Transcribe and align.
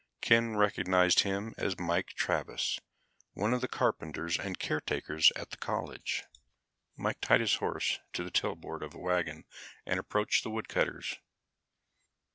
Ken 0.19 0.55
recognized 0.55 1.19
him 1.19 1.53
as 1.59 1.77
Mike 1.77 2.07
Travis, 2.15 2.79
one 3.33 3.53
of 3.53 3.61
the 3.61 3.67
carpenters 3.67 4.39
and 4.39 4.57
caretakers 4.57 5.31
at 5.35 5.51
the 5.51 5.57
college. 5.57 6.23
Mike 6.97 7.21
tied 7.21 7.39
his 7.41 7.57
horse 7.57 7.99
to 8.13 8.23
the 8.23 8.31
tailboard 8.31 8.81
of 8.81 8.95
a 8.95 8.99
wagon 8.99 9.45
and 9.85 9.99
approached 9.99 10.41
the 10.41 10.49
woodcutters. 10.49 11.19